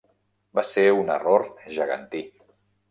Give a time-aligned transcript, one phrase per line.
[0.59, 1.47] Va ser un error
[1.79, 2.27] gegantí.